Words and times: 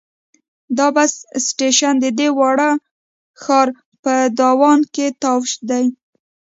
دا 0.77 0.87
بس 0.95 1.13
سټیشن 1.47 1.93
د 2.03 2.05
دې 2.17 2.27
واړه 2.37 2.71
ښار 3.41 3.67
په 4.03 4.13
ډاون 4.37 4.77
ټاون 4.77 4.79
کې 4.93 5.07
دی. 5.69 5.85